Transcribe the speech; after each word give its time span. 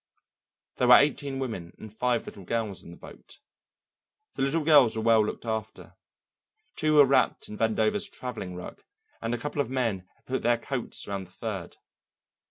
There 0.77 0.87
were 0.87 0.97
eighteen 0.97 1.37
women 1.37 1.73
and 1.77 1.93
five 1.95 2.25
little 2.25 2.43
girls 2.43 2.81
in 2.81 2.89
the 2.89 2.97
boat. 2.97 3.37
The 4.33 4.41
little 4.41 4.63
girls 4.63 4.95
were 4.97 5.03
well 5.03 5.23
looked 5.23 5.45
after. 5.45 5.95
Two 6.75 6.95
were 6.95 7.05
wrapped 7.05 7.47
in 7.47 7.55
Vandover's 7.55 8.09
travelling 8.09 8.55
rug 8.55 8.81
and 9.21 9.35
a 9.35 9.37
couple 9.37 9.61
of 9.61 9.69
men 9.69 10.07
had 10.17 10.25
put 10.25 10.41
their 10.41 10.57
coats 10.57 11.07
around 11.07 11.27
the 11.27 11.31
third. 11.33 11.77